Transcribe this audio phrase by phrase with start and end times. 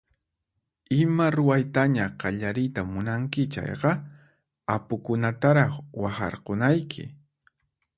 [1.03, 3.91] Ima ruwaytaña qallariyta munanki chayqa
[4.75, 7.03] apukunataraq waqharkunayki.